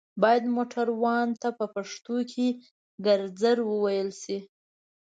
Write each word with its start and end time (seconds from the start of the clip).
بايد 0.21 0.43
موټروان 0.55 1.27
ته 1.41 1.49
په 1.57 1.65
پښتو 1.75 2.15
کې 2.31 2.47
ګرځر 3.05 3.57
ووئيل 3.71 4.09
شي 4.21 4.37